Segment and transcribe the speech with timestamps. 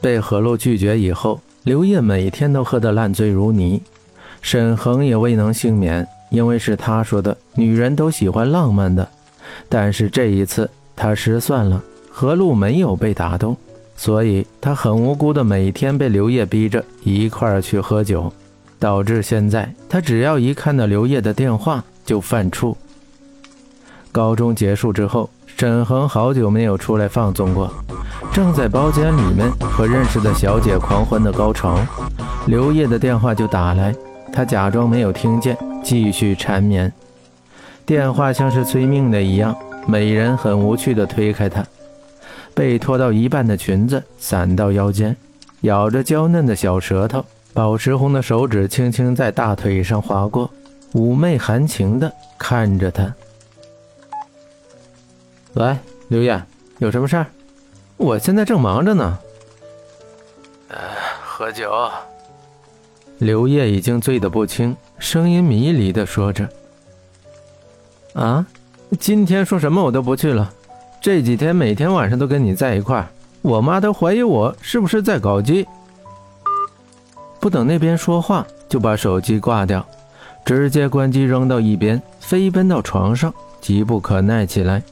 [0.00, 3.80] 被何璐拒绝以后，刘烨每天都喝得烂醉如泥。
[4.42, 9.06] 沈恒也未能幸免，因为是他说的，女人都喜欢浪漫的。
[9.68, 13.56] 但是这一次他失算了，何璐没有被打动，
[13.96, 18.32] 所以他很无辜的每天被刘烨逼着一块儿去喝酒，
[18.78, 22.74] 导致现在他只要一看到刘烨的电话就犯怵。
[24.10, 27.70] 高中结束之后，沈恒好久没有出来放纵过，
[28.32, 31.78] 正在包间里面和认识的小姐狂欢的高潮，
[32.46, 33.94] 刘烨的电话就打来。
[34.32, 36.90] 他假装没有听见，继续缠绵。
[37.84, 39.54] 电话像是催命的一样，
[39.84, 41.64] 美人很无趣的推开他，
[42.54, 45.16] 被拖到一半的裙子散到腰间，
[45.62, 50.48] 咬着娇嫩的小舌头，宝石红的手指轻轻在大腿上划过，
[50.92, 53.12] 妩媚含情的看着他。
[55.54, 55.76] 喂，
[56.06, 56.40] 刘烨，
[56.78, 57.26] 有什么事儿？
[58.00, 59.18] 我现在正忙着呢。
[60.68, 60.78] 呃，
[61.22, 61.70] 喝酒。
[63.18, 66.48] 刘烨已经醉得不轻，声音迷离的说着
[68.16, 68.46] ：“啊，
[68.98, 70.50] 今天说什么我都不去了。
[70.98, 73.06] 这几天每天晚上都跟你在一块儿，
[73.42, 75.68] 我妈都怀疑我是不是在搞基。”
[77.38, 79.84] 不等那边说话，就把手机挂掉，
[80.42, 84.82] 直接关机扔到一边，飞奔到床上，急不可耐起来。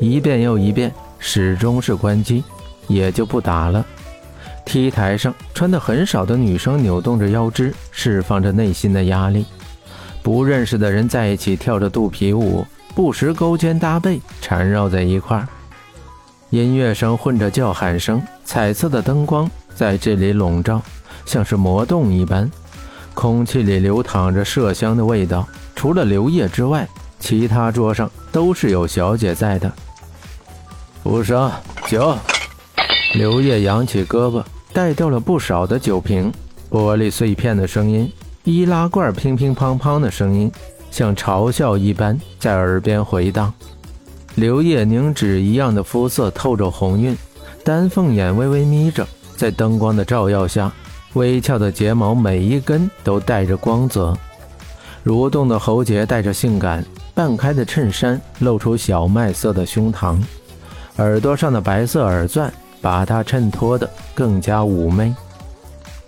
[0.00, 2.44] 一遍又一遍，始终是关机，
[2.86, 3.84] 也就不打了。
[4.64, 9.44] T 台上穿的很少的女生扭动着腰肢，释放着内心的压力。
[10.22, 15.48] 不认识的人在一起跳着肚皮舞，不时勾肩搭背，缠绕在一块儿。
[16.50, 20.80] 音乐声混着叫喊声，彩色的灯光在这里笼罩，
[21.24, 22.50] 像是魔洞一般。
[23.14, 25.46] 空气里流淌着麝香的味道。
[25.74, 26.86] 除了刘烨之外，
[27.18, 29.72] 其他桌上都是有小姐在的。
[31.08, 31.50] 无声，
[31.86, 32.14] 酒。
[33.14, 34.44] 刘烨扬起胳膊。
[34.74, 36.30] 带掉了不少的酒瓶，
[36.70, 38.12] 玻璃碎片的声音，
[38.44, 40.52] 易拉罐乒乒乓乓的声音，
[40.90, 43.50] 像嘲笑一般在耳边回荡。
[44.34, 47.16] 刘烨凝脂一样的肤色透着红晕，
[47.64, 50.70] 丹凤眼微微眯着，在灯光的照耀下，
[51.14, 54.14] 微翘的睫毛每一根都带着光泽，
[55.06, 60.18] 蠕动的喉结带着性感，半开的衬衫露出小麦色的胸膛，
[60.98, 62.52] 耳朵上的白色耳钻。
[62.80, 65.12] 把她衬托得更加妩媚。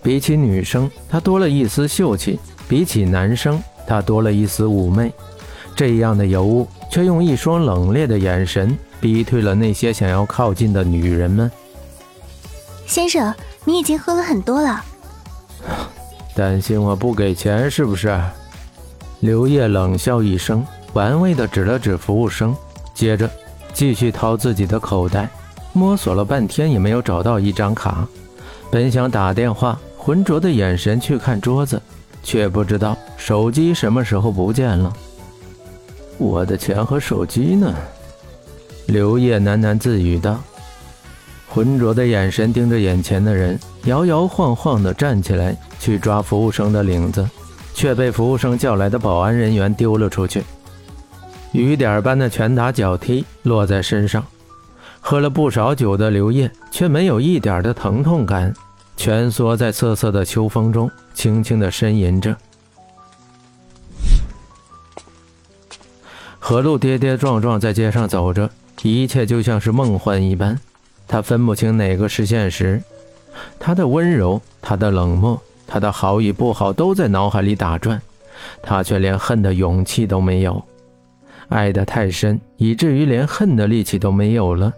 [0.05, 5.13] 比起女生，她多了一丝秀气；比起男生，她多了一丝妩媚。
[5.75, 11.51] 这样的尤物，却用一双冷冽的眼神逼退了那些想要靠近的女人们。
[12.87, 13.35] 先生，
[13.65, 14.85] 你已经喝了很多了。
[16.37, 18.17] 担心我不给钱是不是？
[19.19, 22.57] 刘烨冷笑一声，玩味地指了指服务生，
[22.95, 23.29] 接着
[23.73, 25.29] 继续掏自己的口袋。
[25.73, 28.07] 摸索了半天也没有找到一张卡，
[28.71, 31.81] 本想打电话，浑浊的眼神去看桌子，
[32.25, 34.93] 却不知道手机什么时候不见了。
[36.19, 37.73] 我的钱和手机呢？
[38.87, 40.41] 刘烨喃喃自语道。
[41.49, 47.29] 浑浊的眼神盯着眼前的人，摇摇晃晃地站起来去抓服务生的领子，
[47.75, 50.43] 却被服务生叫来的保安人员丢了出去。
[51.53, 54.25] 雨点般的拳打脚踢落在身上。
[55.01, 58.55] 喝了不少酒的刘烨却没有一点的疼痛感，
[58.97, 62.37] 蜷缩在瑟瑟的秋风中，轻轻的呻吟着。
[66.39, 68.51] 何璐跌跌撞撞在街上走着，
[68.83, 70.59] 一切就像是梦幻一般，
[71.09, 72.83] 他分不清哪个是现实。
[73.59, 78.01] 他的温柔，他的冷漠，他的好与不好都在脑海里打转，
[78.63, 80.63] 他却连恨的勇气都没有，
[81.51, 84.73] 爱得太深，以至于连恨的力气都没有了。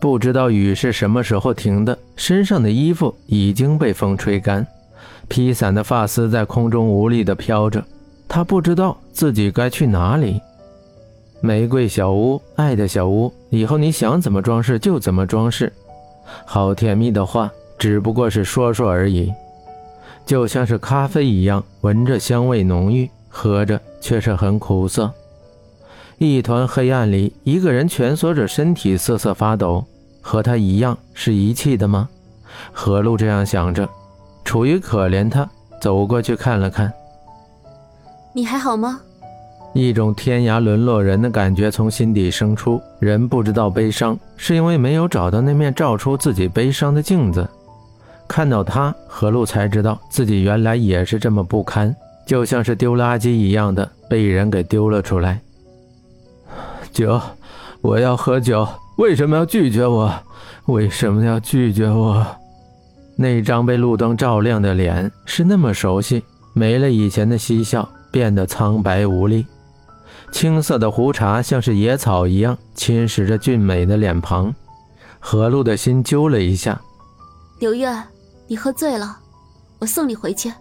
[0.00, 4.66] 不知道雨是什么时候停的，身上的衣服已经被风吹干，
[5.28, 7.84] 披散的发丝在空中无力地飘着。
[8.26, 10.40] 他不知道自己该去哪里。
[11.42, 15.72] 玫瑰小屋，爱的小屋，以后你想怎么装饰就怎么装饰。
[16.46, 19.30] 好甜蜜的话，只不过是说说而已，
[20.24, 25.12] 就像是咖啡一样，闻着香味浓郁，喝着却是很苦涩。
[26.22, 29.82] 一团黑暗里，一个人蜷缩着身体瑟瑟发抖，
[30.20, 32.06] 和他一样是遗弃的吗？
[32.72, 33.88] 何璐这样想着，
[34.44, 35.48] 楚于可怜他，
[35.80, 36.92] 走过去看了看。
[38.34, 39.00] 你还好吗？
[39.72, 42.78] 一种天涯沦落人的感觉从心底生出。
[42.98, 47.48] 人不知道悲伤，是因为没有找到那面照出自己悲伤的镜子。
[48.28, 51.96] 看到他，何璐才知道自己原来也是这么不堪，
[52.26, 55.40] 就像是丢垃圾一样的被人给丢了出来。
[56.92, 57.20] 酒，
[57.80, 58.66] 我要喝酒，
[58.96, 60.12] 为什么要拒绝我？
[60.66, 62.24] 为什么要拒绝我？
[63.16, 66.22] 那张被路灯照亮的脸是那么熟悉，
[66.52, 69.46] 没了以前的嬉笑，变得苍白无力。
[70.32, 74.54] 青色的胡茬像是野草一样侵蚀着俊美的脸庞，
[75.18, 76.80] 何露的心揪了一下。
[77.58, 77.92] 刘月，
[78.46, 79.18] 你喝醉了，
[79.78, 80.52] 我送你回去。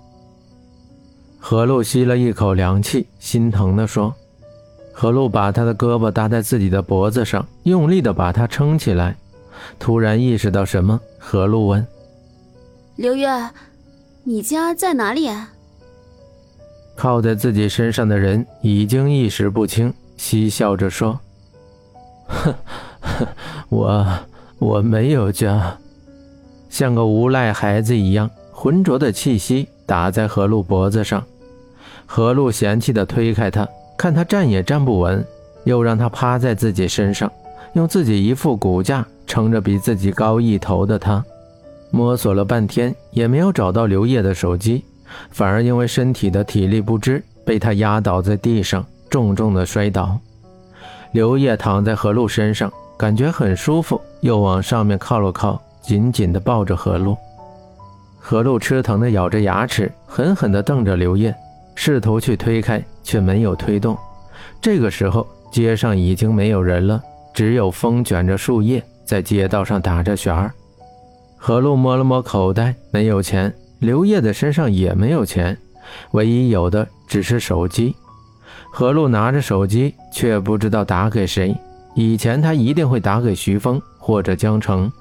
[1.39, 4.13] 何露吸了一口凉气，心疼地说。
[5.01, 9.15] 何露把他的胳膊搭在自己的脖子上，用力的把他撑起来。
[9.79, 11.87] 突然意识到什么，何露问
[12.99, 13.29] ：“刘月，
[14.25, 15.29] 你家在哪里？”
[16.97, 21.17] 靠在自己身上的人已经意识不清，嬉笑着说
[22.27, 22.53] ：“哼，
[23.69, 24.05] 我
[24.57, 25.77] 我没有家。”
[26.69, 31.23] 像个无赖孩子一样，浑浊的气息打在何露脖子上。
[32.05, 33.65] 何露嫌弃地推开他。
[33.99, 35.21] 看他站也站不稳，
[35.65, 37.29] 又让他趴在自己身上，
[37.73, 41.21] 用自己一副骨架撑着比自己高一头的他，
[41.91, 44.85] 摸索了半天也没有找到刘烨的手机，
[45.31, 50.17] 反而因为身体的体力不支，被他压倒在地上，重重的摔倒。
[51.11, 57.17] 刘烨躺在何露身上，感觉很舒服，又往上面靠了靠，紧紧的抱着何露。
[58.17, 61.35] 何露吃疼的咬着牙齿，狠狠的瞪着刘烨。
[61.75, 63.97] 试图去推开，却没有推动。
[64.61, 67.01] 这个时候，街上已经没有人了，
[67.33, 70.53] 只有风卷着树叶在街道上打着旋儿。
[71.35, 73.51] 何露摸了摸口袋，没有钱。
[73.79, 75.57] 刘烨的身上也没有钱，
[76.11, 77.95] 唯一有的只是手机。
[78.71, 81.55] 何露拿着手机，却不知道打给谁。
[81.95, 84.91] 以前他一定会打给徐峰或者江城，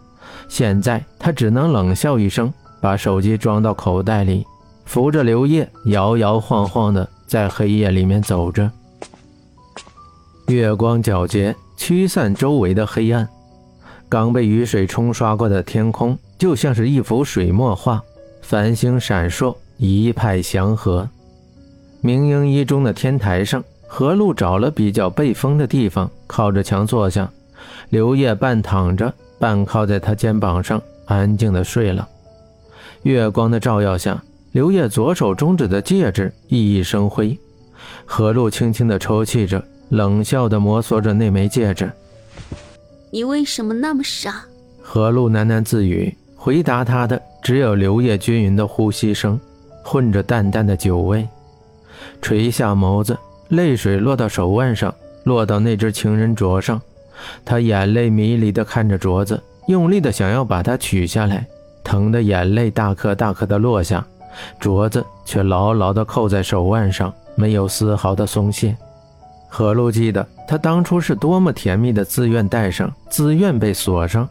[0.49, 2.51] 现在他只能冷笑一声，
[2.81, 4.47] 把手机装到口袋里。
[4.87, 8.69] 扶着刘烨，摇摇晃晃的在黑夜里面走着。
[10.47, 13.29] 月光皎洁，驱散周围的黑暗。
[14.09, 18.03] 刚被雨水冲刷过的天空，就像是一幅水墨画，
[18.41, 21.07] 繁星闪烁，一派祥和。
[22.01, 27.31] 明英一中的天台上，何路找了比较背风的地方，靠着墙坐下。
[27.91, 32.09] 刘烨半躺着，半靠在他肩膀上，安静的睡了。
[33.03, 34.23] 月光的照耀下。
[34.53, 37.39] 刘烨左手中指的戒指熠熠生辉，
[38.07, 41.91] 何露轻轻的抽泣着，冷笑的摩挲着那枚戒指。
[43.11, 44.45] 你为什么那么傻？
[44.81, 49.39] 何露喃喃自语，回答他的只有刘烨均匀的呼吸声，
[49.83, 51.29] 混着淡淡的酒味。
[52.23, 53.17] 垂下眸子，
[53.49, 56.81] 泪水落到手腕上，落到那只情人镯上。
[57.45, 61.47] 他眼泪迷离的看着镯子，用力的想要把它取下来，
[61.85, 64.07] 疼得眼泪大颗大颗的落下。
[64.61, 68.77] 镯子却牢牢地扣在手腕上，没有丝毫的松懈。
[69.49, 74.29] 何露记得他当初是多么甜蜜的，自愿戴上，自愿被锁上。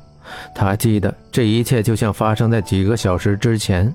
[0.53, 3.93] 他记得这一切就像发生在几个小时之前。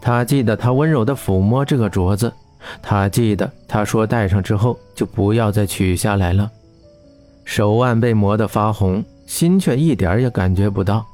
[0.00, 2.32] 他记得他温柔地抚摸这个镯子。
[2.80, 6.50] 他记得他说戴上之后就不要再取下来了。
[7.44, 11.04] 手腕被磨得发红，心却一点也感觉不到。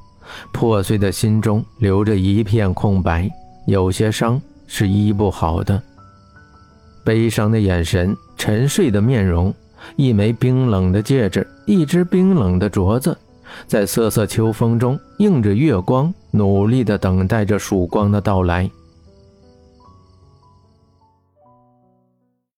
[0.53, 3.29] 破碎的心中留着一片空白。
[3.65, 5.81] 有些伤是医不好的，
[7.03, 9.53] 悲伤的眼神，沉睡的面容，
[9.95, 13.17] 一枚冰冷的戒指，一只冰冷的镯子，
[13.67, 18.69] 在瑟瑟秋风中映着月光，努力地等待着曙光的到来。